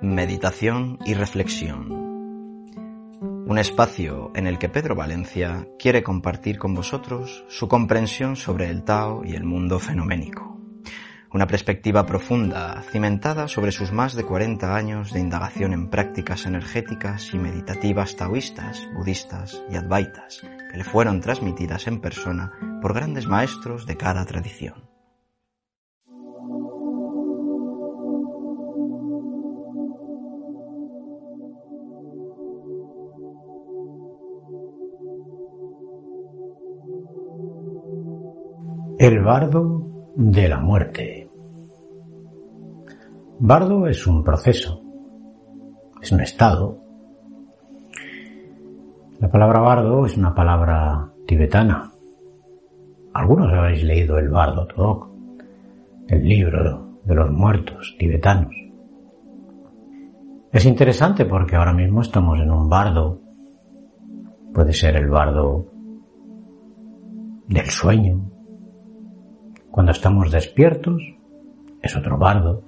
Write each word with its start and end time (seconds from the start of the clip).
Meditación 0.00 1.00
y 1.04 1.14
reflexión. 1.14 1.90
Un 3.20 3.58
espacio 3.58 4.30
en 4.36 4.46
el 4.46 4.56
que 4.56 4.68
Pedro 4.68 4.94
Valencia 4.94 5.66
quiere 5.76 6.04
compartir 6.04 6.56
con 6.56 6.72
vosotros 6.72 7.44
su 7.48 7.66
comprensión 7.66 8.36
sobre 8.36 8.70
el 8.70 8.84
Tao 8.84 9.24
y 9.24 9.34
el 9.34 9.42
mundo 9.42 9.80
fenoménico. 9.80 10.56
Una 11.32 11.48
perspectiva 11.48 12.06
profunda, 12.06 12.80
cimentada 12.92 13.48
sobre 13.48 13.72
sus 13.72 13.90
más 13.90 14.14
de 14.14 14.22
40 14.22 14.76
años 14.76 15.12
de 15.12 15.18
indagación 15.18 15.72
en 15.72 15.90
prácticas 15.90 16.46
energéticas 16.46 17.34
y 17.34 17.38
meditativas 17.38 18.14
taoístas, 18.14 18.88
budistas 18.94 19.60
y 19.68 19.74
advaitas, 19.74 20.42
que 20.70 20.78
le 20.78 20.84
fueron 20.84 21.20
transmitidas 21.20 21.88
en 21.88 22.00
persona 22.00 22.52
por 22.80 22.94
grandes 22.94 23.26
maestros 23.26 23.84
de 23.84 23.96
cada 23.96 24.24
tradición. 24.26 24.87
El 38.98 39.22
bardo 39.22 40.12
de 40.16 40.48
la 40.48 40.58
muerte. 40.58 41.30
Bardo 43.38 43.86
es 43.86 44.04
un 44.08 44.24
proceso, 44.24 44.82
es 46.02 46.10
un 46.10 46.20
estado. 46.20 46.80
La 49.20 49.30
palabra 49.30 49.60
bardo 49.60 50.04
es 50.04 50.16
una 50.16 50.34
palabra 50.34 51.12
tibetana. 51.28 51.92
Algunos 53.14 53.52
habéis 53.52 53.84
leído 53.84 54.18
el 54.18 54.30
Bardo 54.30 54.66
Todok, 54.66 55.08
el 56.08 56.24
libro 56.24 56.98
de 57.04 57.14
los 57.14 57.30
muertos 57.30 57.94
tibetanos. 58.00 58.52
Es 60.50 60.64
interesante 60.64 61.24
porque 61.24 61.54
ahora 61.54 61.72
mismo 61.72 62.00
estamos 62.00 62.40
en 62.40 62.50
un 62.50 62.68
bardo. 62.68 63.20
Puede 64.52 64.72
ser 64.72 64.96
el 64.96 65.08
bardo 65.08 65.66
del 67.46 67.66
sueño, 67.66 68.37
cuando 69.78 69.92
estamos 69.92 70.32
despiertos 70.32 71.00
es 71.80 71.94
otro 71.94 72.18
bardo. 72.18 72.64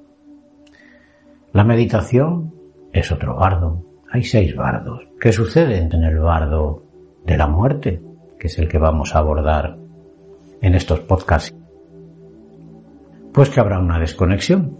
La 1.52 1.64
meditación 1.64 2.54
es 2.92 3.10
otro 3.10 3.34
bardo. 3.34 3.84
Hay 4.12 4.22
seis 4.22 4.54
bardos. 4.54 5.08
¿Qué 5.20 5.32
sucede 5.32 5.78
en 5.78 6.04
el 6.04 6.20
bardo 6.20 6.84
de 7.26 7.36
la 7.36 7.48
muerte? 7.48 8.00
Que 8.38 8.46
es 8.46 8.56
el 8.60 8.68
que 8.68 8.78
vamos 8.78 9.12
a 9.12 9.18
abordar 9.18 9.76
en 10.62 10.76
estos 10.76 11.00
podcasts. 11.00 11.52
Pues 13.32 13.50
que 13.50 13.58
habrá 13.58 13.80
una 13.80 13.98
desconexión. 13.98 14.78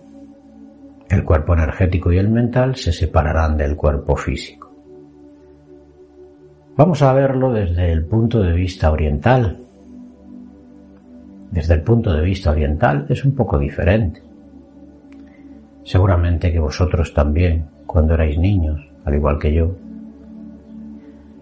El 1.08 1.24
cuerpo 1.24 1.54
energético 1.54 2.12
y 2.12 2.18
el 2.18 2.28
mental 2.28 2.76
se 2.76 2.92
separarán 2.92 3.56
del 3.56 3.74
cuerpo 3.74 4.14
físico. 4.14 4.72
Vamos 6.76 7.02
a 7.02 7.12
verlo 7.12 7.52
desde 7.52 7.90
el 7.90 8.06
punto 8.06 8.40
de 8.40 8.52
vista 8.52 8.92
oriental, 8.92 9.66
desde 11.50 11.74
el 11.74 11.82
punto 11.82 12.12
de 12.12 12.22
vista 12.22 12.50
oriental 12.50 13.06
es 13.08 13.24
un 13.24 13.34
poco 13.34 13.58
diferente. 13.58 14.22
Seguramente 15.84 16.52
que 16.52 16.60
vosotros 16.60 17.12
también, 17.12 17.66
cuando 17.86 18.14
erais 18.14 18.38
niños, 18.38 18.80
al 19.04 19.14
igual 19.14 19.38
que 19.38 19.52
yo, 19.52 19.74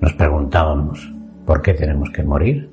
nos 0.01 0.13
preguntábamos, 0.15 1.13
¿por 1.45 1.61
qué 1.61 1.75
tenemos 1.75 2.11
que 2.11 2.23
morir? 2.23 2.71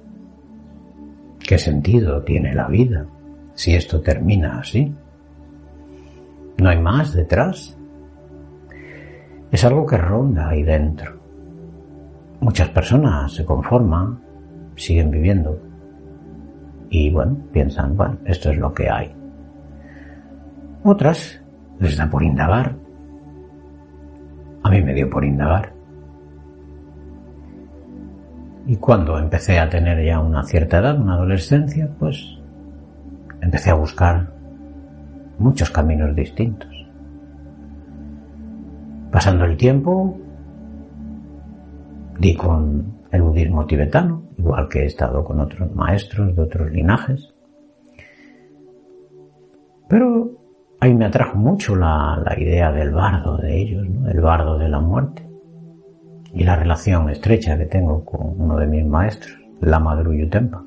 ¿Qué 1.40 1.57
sentido 1.57 2.23
tiene 2.23 2.53
la 2.53 2.68
vida 2.68 3.06
si 3.53 3.75
esto 3.75 4.02
termina 4.02 4.59
así? 4.59 4.94
¿No 6.57 6.69
hay 6.69 6.79
más 6.79 7.13
detrás? 7.13 7.78
Es 9.52 9.63
algo 9.66 9.85
que 9.85 9.97
ronda 9.97 10.50
ahí 10.50 10.63
dentro. 10.63 11.19
Muchas 12.40 12.69
personas 12.69 13.34
se 13.34 13.44
conforman, 13.44 14.19
siguen 14.75 15.12
viviendo, 15.12 15.59
y 16.90 17.12
bueno, 17.12 17.38
piensan, 17.51 17.96
bueno, 17.96 18.18
esto 18.25 18.51
es 18.51 18.57
lo 18.57 18.73
que 18.73 18.90
hay. 18.90 19.13
Otras 20.84 21.41
les 21.79 21.97
da 21.97 22.09
por 22.09 22.23
indagar. 22.23 22.75
A 24.63 24.69
mí 24.69 24.81
me 24.81 24.94
dio 24.94 25.09
por 25.09 25.25
indagar. 25.25 25.73
Y 28.68 28.78
cuando 28.78 29.18
empecé 29.19 29.59
a 29.59 29.69
tener 29.69 30.03
ya 30.03 30.19
una 30.19 30.44
cierta 30.44 30.79
edad, 30.79 31.00
una 31.00 31.13
adolescencia, 31.13 31.90
pues 32.00 32.40
empecé 33.41 33.69
a 33.69 33.75
buscar 33.75 34.31
muchos 35.38 35.69
caminos 35.69 36.16
distintos. 36.16 36.69
Pasando 39.12 39.46
el 39.46 39.56
tiempo, 39.56 40.17
di 42.19 42.35
con 42.35 42.85
el 43.16 43.22
budismo 43.22 43.66
tibetano, 43.66 44.24
igual 44.38 44.68
que 44.70 44.84
he 44.84 44.86
estado 44.86 45.24
con 45.24 45.40
otros 45.40 45.74
maestros 45.74 46.36
de 46.36 46.42
otros 46.42 46.72
linajes. 46.72 47.34
Pero 49.88 50.31
ahí 50.80 50.94
me 50.94 51.06
atrajo 51.06 51.38
mucho 51.38 51.76
la, 51.76 52.24
idea 52.38 52.72
del 52.72 52.92
bardo 52.92 53.38
de 53.38 53.58
ellos, 53.58 53.88
el 54.08 54.20
bardo 54.20 54.58
de 54.58 54.70
la 54.70 54.80
muerte, 54.80 55.28
y 56.34 56.44
la 56.44 56.56
relación 56.56 57.09
estrecha 57.09 57.58
que 57.58 57.66
tengo 57.66 58.03
con 58.03 58.42
uno 58.42 58.58
de 58.58 58.68
mis 58.68 58.86
maestros, 58.86 59.38
Lama 59.62 59.96
Druyutempa, 59.96 60.64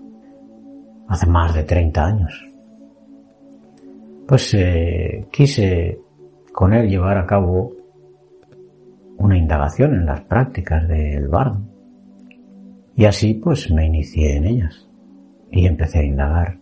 hace 1.09 1.27
más 1.27 1.55
de 1.55 1.65
30 1.65 2.05
años. 2.05 2.49
Pues 4.27 4.55
eh, 4.55 5.27
quise 5.31 6.01
con 6.53 6.73
él 6.73 6.89
llevar 6.89 7.19
a 7.19 7.27
cabo 7.27 7.73
una 9.19 9.37
indagación 9.37 9.95
en 9.95 10.07
las 10.07 10.21
prácticas 10.23 10.87
del 10.89 11.29
bardo 11.29 11.68
y 12.99 13.05
así 13.05 13.35
pues 13.35 13.71
me 13.71 13.87
inicié 13.87 14.37
en 14.37 14.45
ellas 14.45 14.91
y 15.53 15.67
empecé 15.67 16.01
a 16.01 16.05
indagar. 16.05 16.59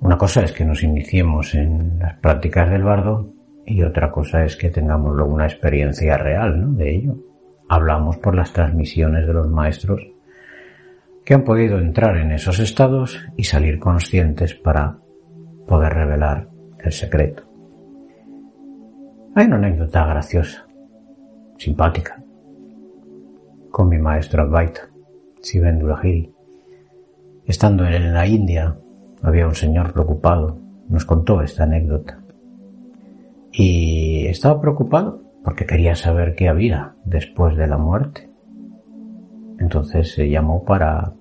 Una 0.00 0.18
cosa 0.18 0.42
es 0.42 0.50
que 0.50 0.64
nos 0.64 0.82
iniciemos 0.82 1.54
en 1.54 2.00
las 2.00 2.18
prácticas 2.18 2.68
del 2.68 2.82
bardo 2.82 3.32
y 3.64 3.84
otra 3.84 4.10
cosa 4.10 4.44
es 4.44 4.56
que 4.56 4.70
tengamos 4.70 5.14
luego 5.14 5.32
una 5.32 5.46
experiencia 5.46 6.18
real 6.18 6.60
¿no? 6.60 6.72
de 6.72 6.96
ello. 6.96 7.16
Hablamos 7.68 8.16
por 8.16 8.34
las 8.34 8.52
transmisiones 8.52 9.24
de 9.24 9.32
los 9.32 9.48
maestros 9.48 10.04
que 11.24 11.34
han 11.34 11.44
podido 11.44 11.78
entrar 11.78 12.16
en 12.16 12.32
esos 12.32 12.58
estados 12.58 13.24
y 13.36 13.44
salir 13.44 13.78
conscientes 13.78 14.54
para 14.56 14.98
poder 15.68 15.92
revelar 15.92 16.48
el 16.80 16.90
secreto. 16.90 17.44
Hay 19.36 19.46
una 19.46 19.58
anécdota 19.58 20.06
graciosa, 20.06 20.66
simpática, 21.56 22.20
con 23.70 23.88
mi 23.88 23.98
maestro 23.98 24.42
Advaita. 24.42 24.97
Sivenduragiri. 25.42 26.32
Estando 27.46 27.86
en 27.86 28.12
la 28.12 28.26
India, 28.26 28.76
había 29.22 29.46
un 29.46 29.54
señor 29.54 29.92
preocupado. 29.92 30.58
Nos 30.88 31.04
contó 31.04 31.42
esta 31.42 31.64
anécdota. 31.64 32.20
Y 33.52 34.26
estaba 34.26 34.60
preocupado 34.60 35.22
porque 35.44 35.66
quería 35.66 35.94
saber 35.94 36.34
qué 36.34 36.48
había 36.48 36.94
después 37.04 37.56
de 37.56 37.66
la 37.66 37.78
muerte. 37.78 38.30
Entonces 39.58 40.12
se 40.12 40.28
llamó 40.28 40.64
para 40.64 41.12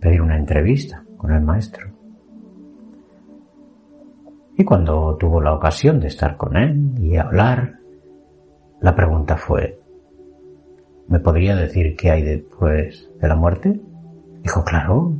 pedir 0.00 0.20
una 0.20 0.36
entrevista 0.36 1.04
con 1.16 1.32
el 1.32 1.42
maestro. 1.42 1.92
Y 4.56 4.64
cuando 4.64 5.16
tuvo 5.16 5.40
la 5.40 5.54
ocasión 5.54 6.00
de 6.00 6.08
estar 6.08 6.36
con 6.36 6.56
él 6.56 6.92
y 7.00 7.16
hablar, 7.16 7.78
la 8.80 8.94
pregunta 8.94 9.36
fue, 9.36 9.80
¿Me 11.08 11.18
podría 11.20 11.56
decir 11.56 11.96
qué 11.96 12.10
hay 12.10 12.22
después 12.22 13.10
de 13.20 13.28
la 13.28 13.36
muerte? 13.36 13.80
Dijo, 14.42 14.64
claro. 14.64 15.14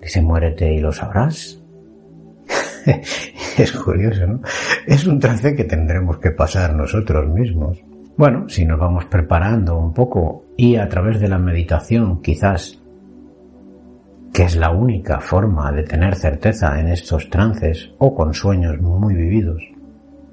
Dice, 0.00 0.22
muérete 0.22 0.72
y 0.72 0.80
lo 0.80 0.92
sabrás. 0.92 1.62
es 3.58 3.72
curioso, 3.72 4.26
¿no? 4.26 4.40
Es 4.86 5.06
un 5.06 5.18
trance 5.18 5.54
que 5.54 5.64
tendremos 5.64 6.18
que 6.18 6.30
pasar 6.30 6.74
nosotros 6.74 7.28
mismos. 7.28 7.82
Bueno, 8.16 8.48
si 8.48 8.64
nos 8.64 8.78
vamos 8.78 9.04
preparando 9.06 9.78
un 9.78 9.92
poco 9.92 10.44
y 10.56 10.76
a 10.76 10.88
través 10.88 11.20
de 11.20 11.28
la 11.28 11.38
meditación 11.38 12.22
quizás, 12.22 12.80
que 14.32 14.44
es 14.44 14.56
la 14.56 14.70
única 14.70 15.20
forma 15.20 15.70
de 15.72 15.82
tener 15.82 16.14
certeza 16.14 16.80
en 16.80 16.88
estos 16.88 17.28
trances 17.28 17.90
o 17.98 18.14
con 18.14 18.32
sueños 18.32 18.80
muy 18.80 19.14
vividos, 19.14 19.62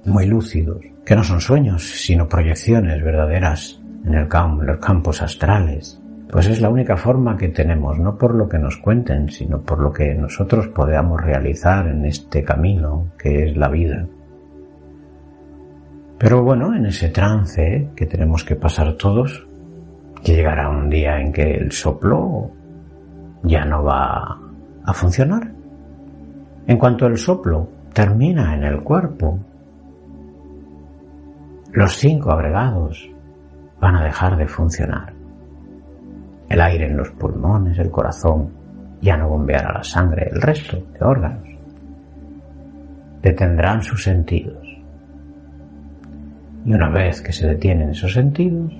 muy 0.05 0.27
lúcidos, 0.27 0.79
que 1.05 1.15
no 1.15 1.23
son 1.23 1.41
sueños, 1.41 1.83
sino 1.83 2.29
proyecciones 2.29 3.03
verdaderas 3.03 3.82
en 4.05 4.13
el 4.13 4.27
campo, 4.27 4.63
los 4.63 4.79
campos 4.79 5.21
astrales, 5.21 6.01
pues 6.33 6.47
es 6.47 6.61
la 6.61 6.69
única 6.69 6.97
forma 6.97 7.37
que 7.37 7.49
tenemos, 7.49 7.99
no 7.99 8.17
por 8.17 8.33
lo 8.33 8.49
que 8.49 8.57
nos 8.57 8.77
cuenten, 8.77 9.29
sino 9.29 9.61
por 9.61 9.79
lo 9.79 9.93
que 9.93 10.15
nosotros 10.15 10.67
podamos 10.69 11.21
realizar 11.21 11.87
en 11.87 12.05
este 12.05 12.43
camino 12.43 13.11
que 13.19 13.43
es 13.49 13.55
la 13.55 13.69
vida. 13.69 14.07
Pero 16.17 16.41
bueno, 16.41 16.73
en 16.75 16.87
ese 16.87 17.09
trance 17.09 17.89
que 17.95 18.05
tenemos 18.07 18.43
que 18.43 18.55
pasar 18.55 18.93
todos, 18.93 19.45
llegará 20.23 20.69
un 20.69 20.89
día 20.89 21.19
en 21.19 21.31
que 21.31 21.51
el 21.53 21.71
soplo 21.71 22.49
ya 23.43 23.63
no 23.65 23.83
va 23.83 24.39
a 24.85 24.93
funcionar. 24.93 25.51
En 26.65 26.77
cuanto 26.79 27.05
el 27.05 27.17
soplo 27.17 27.69
termina 27.93 28.55
en 28.55 28.63
el 28.63 28.81
cuerpo, 28.81 29.37
los 31.73 31.95
cinco 31.95 32.31
agregados 32.31 33.12
van 33.83 33.97
a 33.97 34.05
dejar 34.05 34.37
de 34.37 34.47
funcionar. 34.47 35.13
El 36.47 36.61
aire 36.61 36.87
en 36.87 36.95
los 36.95 37.09
pulmones, 37.11 37.77
el 37.79 37.91
corazón, 37.91 38.49
ya 39.01 39.17
no 39.17 39.27
bombeará 39.27 39.73
la 39.73 39.83
sangre, 39.83 40.29
el 40.31 40.41
resto 40.41 40.77
de 40.77 41.05
órganos 41.05 41.49
detendrán 43.21 43.81
sus 43.81 44.01
sentidos. 44.03 44.65
Y 46.65 46.73
una 46.73 46.89
vez 46.91 47.21
que 47.21 47.33
se 47.33 47.45
detienen 47.45 47.89
esos 47.89 48.13
sentidos, 48.13 48.71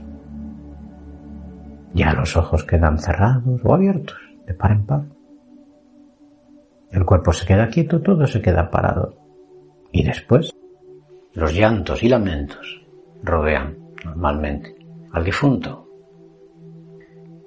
ya 1.94 2.14
los 2.14 2.38
ojos 2.38 2.64
quedan 2.64 2.98
cerrados 2.98 3.60
o 3.62 3.74
abiertos, 3.74 4.18
de 4.48 4.54
par 4.54 4.72
en 4.72 4.86
par. 4.86 5.04
El 6.92 7.04
cuerpo 7.04 7.34
se 7.34 7.46
queda 7.46 7.68
quieto, 7.68 8.02
todo 8.02 8.26
se 8.26 8.42
queda 8.42 8.70
parado. 8.70 9.18
Y 9.92 10.06
después, 10.06 10.56
los 11.34 11.54
llantos 11.54 12.04
y 12.04 12.08
lamentos 12.08 12.86
rodean 13.22 13.78
normalmente 14.06 14.83
al 15.14 15.24
difunto. 15.24 15.88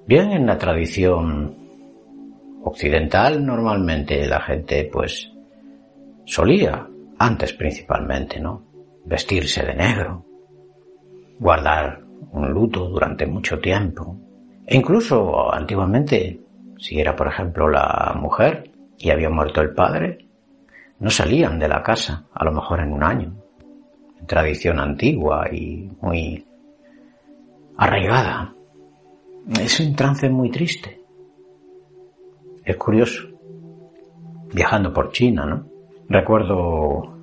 Bien, 0.07 0.31
en 0.31 0.45
la 0.45 0.57
tradición 0.57 1.55
occidental 2.63 3.45
normalmente 3.45 4.25
la 4.25 4.41
gente 4.41 4.89
pues 4.91 5.31
solía, 6.25 6.87
antes 7.19 7.53
principalmente, 7.53 8.39
¿no? 8.39 8.65
Vestirse 9.05 9.65
de 9.65 9.75
negro, 9.75 10.25
guardar 11.39 12.03
un 12.31 12.49
luto 12.51 12.87
durante 12.87 13.25
mucho 13.25 13.59
tiempo. 13.59 14.17
E 14.65 14.75
incluso 14.75 15.53
antiguamente, 15.53 16.39
si 16.77 16.99
era 16.99 17.15
por 17.15 17.27
ejemplo 17.27 17.69
la 17.69 18.15
mujer 18.17 18.71
y 18.97 19.09
había 19.09 19.29
muerto 19.29 19.61
el 19.61 19.73
padre, 19.73 20.25
no 20.99 21.09
salían 21.09 21.59
de 21.59 21.67
la 21.67 21.83
casa, 21.83 22.25
a 22.33 22.45
lo 22.45 22.53
mejor 22.53 22.79
en 22.79 22.93
un 22.93 23.03
año. 23.03 23.35
Tradición 24.25 24.79
antigua 24.79 25.47
y 25.51 25.89
muy 26.01 26.45
arraigada. 27.77 28.53
Es 29.59 29.79
un 29.79 29.95
trance 29.95 30.29
muy 30.29 30.49
triste. 30.49 31.01
Es 32.65 32.75
curioso. 32.75 33.27
Viajando 34.53 34.91
por 34.91 35.11
China, 35.11 35.45
¿no? 35.45 35.65
Recuerdo, 36.09 37.17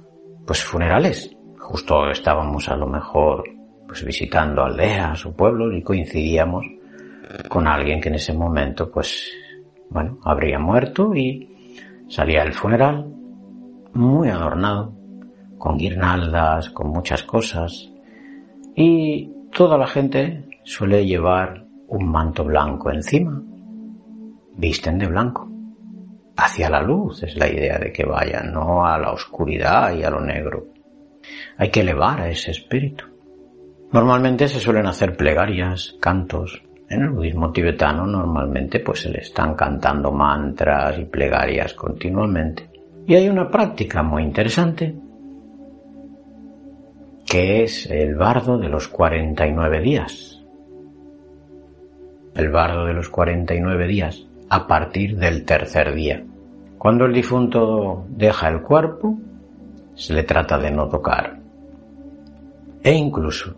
pues, 0.47 0.63
funerales. 0.65 1.37
Justo 1.59 2.11
estábamos 2.11 2.69
a 2.69 2.77
lo 2.77 2.87
mejor, 2.87 3.45
pues, 3.87 4.05
visitando 4.05 4.63
aldeas 4.63 5.25
o 5.27 5.33
pueblos 5.33 5.75
y 5.75 5.83
coincidíamos 5.83 6.65
con 7.49 7.67
alguien 7.67 8.01
que 8.01 8.09
en 8.09 8.15
ese 8.17 8.33
momento, 8.33 8.91
pues, 8.91 9.31
bueno, 9.91 10.19
habría 10.25 10.59
muerto 10.59 11.15
y 11.15 11.49
salía 12.09 12.43
el 12.43 12.53
funeral 12.53 13.07
muy 13.95 14.29
adornado, 14.29 14.93
con 15.59 15.79
guirnaldas, 15.79 16.71
con 16.71 16.89
muchas 16.89 17.23
cosas. 17.23 17.91
Y 18.77 19.34
toda 19.55 19.79
la 19.79 19.87
gente 19.87 20.45
suele 20.65 21.07
llevar 21.07 21.65
un 21.87 22.11
manto 22.11 22.45
blanco 22.45 22.91
encima. 22.91 23.41
Visten 24.57 24.99
de 24.99 25.07
blanco. 25.07 25.49
Hacia 26.37 26.69
la 26.69 26.83
luz 26.83 27.23
es 27.23 27.37
la 27.37 27.49
idea 27.49 27.79
de 27.79 27.93
que 27.93 28.05
vayan, 28.05 28.53
no 28.53 28.85
a 28.85 28.99
la 28.99 29.13
oscuridad 29.13 29.95
y 29.95 30.03
a 30.03 30.11
lo 30.11 30.21
negro. 30.21 30.67
Hay 31.57 31.71
que 31.71 31.81
elevar 31.81 32.21
a 32.21 32.29
ese 32.29 32.51
espíritu. 32.51 33.05
Normalmente 33.93 34.49
se 34.49 34.59
suelen 34.59 34.87
hacer 34.87 35.17
plegarias, 35.17 35.97
cantos. 36.01 36.61
En 36.89 37.03
el 37.03 37.11
budismo 37.11 37.53
tibetano 37.53 38.07
normalmente 38.07 38.81
pues 38.81 39.03
se 39.03 39.11
le 39.11 39.21
están 39.21 39.55
cantando 39.55 40.11
mantras 40.11 40.99
y 40.99 41.05
plegarias 41.05 41.75
continuamente. 41.75 42.69
Y 43.07 43.15
hay 43.15 43.29
una 43.29 43.49
práctica 43.49 44.03
muy 44.03 44.25
interesante 44.25 44.95
que 47.35 47.65
es 47.65 47.91
el 47.91 48.15
bardo 48.15 48.59
de 48.59 48.69
los 48.69 48.87
49 48.87 49.81
días. 49.81 50.41
El 52.37 52.49
bardo 52.51 52.87
de 52.87 52.93
los 52.93 53.09
49 53.09 53.89
días 53.89 54.25
a 54.49 54.69
partir 54.69 55.17
del 55.17 55.45
tercer 55.45 55.97
día. 55.97 56.23
Cuando 56.79 57.07
el 57.07 57.13
difunto 57.13 58.07
deja 58.09 58.47
el 58.47 58.63
cuerpo, 58.63 59.19
se 59.97 60.15
le 60.15 60.23
trata 60.23 60.61
de 60.61 60.71
no 60.71 60.89
tocar. 60.89 61.41
E 62.85 62.93
incluso, 62.93 63.57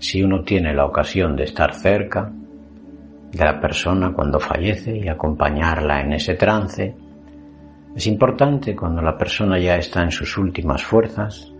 si 0.00 0.20
uno 0.20 0.42
tiene 0.42 0.74
la 0.74 0.86
ocasión 0.86 1.36
de 1.36 1.44
estar 1.44 1.74
cerca 1.74 2.32
de 3.30 3.44
la 3.44 3.60
persona 3.60 4.12
cuando 4.12 4.40
fallece 4.40 4.96
y 4.96 5.06
acompañarla 5.06 6.00
en 6.00 6.14
ese 6.14 6.34
trance, 6.34 6.96
es 7.94 8.06
importante 8.08 8.74
cuando 8.74 9.00
la 9.00 9.16
persona 9.16 9.56
ya 9.56 9.76
está 9.76 10.02
en 10.02 10.10
sus 10.10 10.36
últimas 10.36 10.82
fuerzas, 10.82 11.54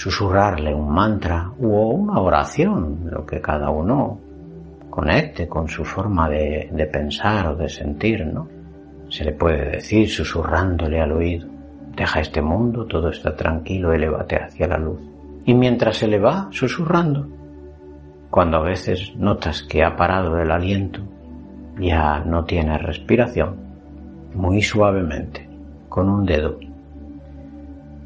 susurrarle 0.00 0.74
un 0.74 0.94
mantra 0.94 1.52
o 1.60 1.90
una 1.90 2.20
oración, 2.20 3.00
lo 3.10 3.26
que 3.26 3.38
cada 3.42 3.68
uno 3.68 4.18
conecte 4.88 5.46
con 5.46 5.68
su 5.68 5.84
forma 5.84 6.26
de, 6.26 6.88
pensar 6.90 7.48
o 7.48 7.54
de 7.54 7.68
sentir, 7.68 8.24
¿no? 8.24 8.48
Se 9.10 9.24
le 9.24 9.32
puede 9.32 9.72
decir 9.72 10.08
susurrándole 10.08 11.02
al 11.02 11.12
oído, 11.12 11.46
deja 11.94 12.20
este 12.20 12.40
mundo, 12.40 12.86
todo 12.86 13.10
está 13.10 13.36
tranquilo, 13.36 13.92
elévate 13.92 14.36
hacia 14.36 14.68
la 14.68 14.78
luz. 14.78 15.02
Y 15.44 15.52
mientras 15.52 15.98
se 15.98 16.08
le 16.08 16.18
va 16.18 16.48
susurrando, 16.50 17.28
cuando 18.30 18.56
a 18.56 18.62
veces 18.62 19.14
notas 19.16 19.62
que 19.64 19.84
ha 19.84 19.96
parado 19.96 20.40
el 20.40 20.50
aliento, 20.50 21.02
ya 21.78 22.20
no 22.20 22.46
tiene 22.46 22.78
respiración, 22.78 23.54
muy 24.34 24.62
suavemente, 24.62 25.46
con 25.90 26.08
un 26.08 26.24
dedo. 26.24 26.58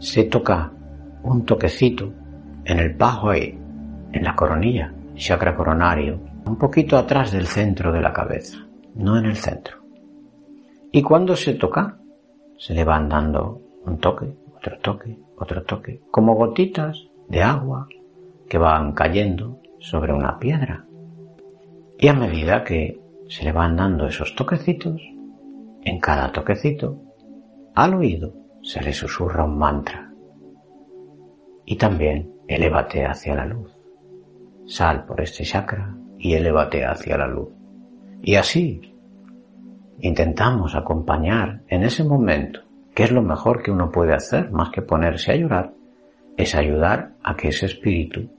Se 0.00 0.24
toca 0.24 0.72
un 1.24 1.44
toquecito 1.44 2.12
en 2.64 2.78
el 2.78 2.96
pajo 2.96 3.30
ahí, 3.30 3.58
en 4.12 4.22
la 4.22 4.36
coronilla, 4.36 4.92
chakra 5.16 5.56
coronario, 5.56 6.20
un 6.46 6.56
poquito 6.56 6.96
atrás 6.96 7.32
del 7.32 7.46
centro 7.46 7.92
de 7.92 8.00
la 8.00 8.12
cabeza, 8.12 8.58
no 8.94 9.18
en 9.18 9.24
el 9.24 9.36
centro. 9.36 9.78
Y 10.92 11.02
cuando 11.02 11.34
se 11.34 11.54
toca, 11.54 11.98
se 12.58 12.74
le 12.74 12.84
van 12.84 13.08
dando 13.08 13.60
un 13.84 13.98
toque, 13.98 14.36
otro 14.54 14.78
toque, 14.78 15.18
otro 15.36 15.62
toque, 15.64 16.02
como 16.10 16.34
gotitas 16.34 17.08
de 17.28 17.42
agua 17.42 17.88
que 18.48 18.58
van 18.58 18.92
cayendo 18.92 19.60
sobre 19.80 20.12
una 20.12 20.38
piedra. 20.38 20.84
Y 21.98 22.08
a 22.08 22.14
medida 22.14 22.64
que 22.64 23.00
se 23.28 23.44
le 23.44 23.52
van 23.52 23.76
dando 23.76 24.06
esos 24.06 24.34
toquecitos, 24.34 25.00
en 25.82 25.98
cada 26.00 26.32
toquecito, 26.32 27.00
al 27.74 27.94
oído 27.94 28.34
se 28.62 28.82
le 28.82 28.92
susurra 28.92 29.44
un 29.44 29.58
mantra. 29.58 30.13
Y 31.64 31.76
también 31.76 32.32
elévate 32.48 33.04
hacia 33.04 33.34
la 33.34 33.46
luz. 33.46 33.72
Sal 34.66 35.04
por 35.04 35.20
este 35.20 35.44
chakra 35.44 35.94
y 36.18 36.34
elévate 36.34 36.84
hacia 36.84 37.18
la 37.18 37.26
luz. 37.26 37.48
Y 38.22 38.36
así 38.36 38.94
intentamos 40.00 40.74
acompañar 40.74 41.62
en 41.68 41.84
ese 41.84 42.04
momento, 42.04 42.60
que 42.94 43.04
es 43.04 43.12
lo 43.12 43.22
mejor 43.22 43.62
que 43.62 43.70
uno 43.70 43.90
puede 43.90 44.14
hacer 44.14 44.50
más 44.50 44.70
que 44.70 44.82
ponerse 44.82 45.32
a 45.32 45.36
llorar, 45.36 45.72
es 46.36 46.54
ayudar 46.54 47.12
a 47.22 47.36
que 47.36 47.48
ese 47.48 47.66
espíritu 47.66 48.30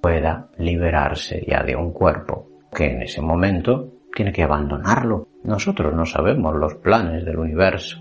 pueda 0.00 0.48
liberarse 0.58 1.44
ya 1.46 1.62
de 1.62 1.76
un 1.76 1.92
cuerpo 1.92 2.48
que 2.74 2.86
en 2.86 3.02
ese 3.02 3.20
momento 3.20 3.92
tiene 4.14 4.32
que 4.32 4.42
abandonarlo. 4.42 5.28
Nosotros 5.44 5.94
no 5.94 6.04
sabemos 6.04 6.54
los 6.56 6.74
planes 6.76 7.24
del 7.24 7.38
universo. 7.38 7.98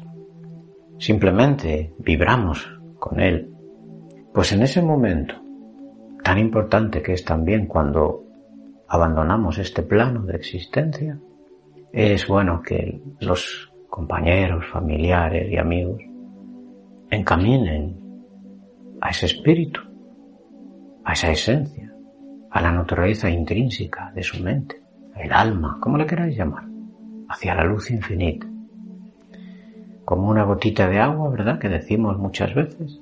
Simplemente 0.97 1.93
vibramos 1.99 2.79
con 2.99 3.19
él. 3.19 3.50
Pues 4.33 4.51
en 4.53 4.61
ese 4.61 4.81
momento, 4.81 5.35
tan 6.23 6.37
importante 6.37 7.01
que 7.01 7.13
es 7.13 7.25
también 7.25 7.67
cuando 7.67 8.23
abandonamos 8.87 9.57
este 9.57 9.83
plano 9.83 10.23
de 10.23 10.35
existencia, 10.35 11.19
es 11.91 12.27
bueno 12.27 12.61
que 12.61 13.01
los 13.19 13.71
compañeros, 13.89 14.65
familiares 14.71 15.51
y 15.51 15.57
amigos 15.57 16.01
encaminen 17.09 17.99
a 19.01 19.09
ese 19.09 19.25
espíritu, 19.25 19.81
a 21.03 21.13
esa 21.13 21.31
esencia, 21.31 21.93
a 22.49 22.61
la 22.61 22.71
naturaleza 22.71 23.29
intrínseca 23.29 24.11
de 24.13 24.23
su 24.23 24.41
mente 24.41 24.81
el 25.15 25.31
alma, 25.31 25.77
como 25.79 25.97
le 25.97 26.05
queráis 26.05 26.35
llamar, 26.35 26.65
hacia 27.29 27.55
la 27.55 27.63
luz 27.63 27.91
infinita. 27.91 28.47
Como 30.05 30.29
una 30.29 30.43
gotita 30.43 30.87
de 30.87 30.99
agua, 30.99 31.29
¿verdad? 31.29 31.59
Que 31.59 31.69
decimos 31.69 32.17
muchas 32.17 32.53
veces, 32.53 33.01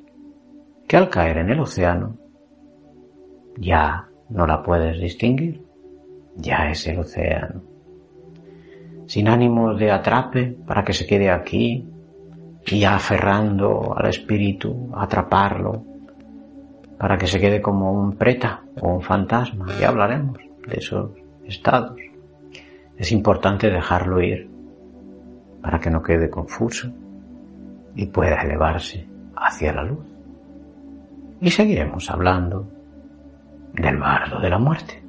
que 0.89 0.97
al 0.97 1.07
caer 1.07 1.37
en 1.37 1.51
el 1.51 1.59
océano 1.59 2.17
ya 3.57 4.09
no 4.29 4.47
la 4.47 4.63
puedes 4.63 4.99
distinguir, 4.99 5.63
ya 6.35 6.71
es 6.71 6.87
el 6.87 6.97
océano. 6.97 7.61
Sin 9.05 9.27
ánimos 9.27 9.77
de 9.77 9.91
atrape 9.91 10.57
para 10.65 10.83
que 10.83 10.93
se 10.93 11.05
quede 11.05 11.29
aquí 11.29 11.87
y 12.65 12.83
aferrando 12.85 13.95
al 13.95 14.07
espíritu, 14.07 14.89
atraparlo, 14.95 15.83
para 16.97 17.19
que 17.19 17.27
se 17.27 17.39
quede 17.39 17.61
como 17.61 17.93
un 17.93 18.15
preta 18.15 18.63
o 18.81 18.95
un 18.95 19.01
fantasma. 19.01 19.67
Ya 19.79 19.89
hablaremos 19.89 20.37
de 20.67 20.75
esos 20.75 21.11
estados. 21.45 21.99
Es 22.97 23.11
importante 23.11 23.69
dejarlo 23.69 24.21
ir 24.21 24.49
para 25.61 25.79
que 25.79 25.91
no 25.91 26.01
quede 26.01 26.31
confuso 26.31 26.91
y 27.95 28.07
pueda 28.07 28.41
elevarse 28.41 29.07
hacia 29.35 29.71
la 29.71 29.83
luz. 29.83 30.18
Y 31.41 31.51
seguiremos 31.51 32.09
hablando 32.09 32.67
del 33.73 33.97
bardo 33.97 34.39
de 34.39 34.49
la 34.49 34.57
muerte. 34.57 35.03